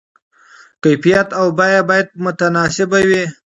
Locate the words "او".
1.39-1.45